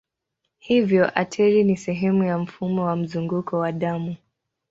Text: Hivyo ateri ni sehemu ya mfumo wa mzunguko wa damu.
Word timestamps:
Hivyo 0.57 1.11
ateri 1.19 1.63
ni 1.63 1.77
sehemu 1.77 2.23
ya 2.23 2.37
mfumo 2.37 2.85
wa 2.85 2.95
mzunguko 2.95 3.57
wa 3.59 3.71
damu. 3.71 4.15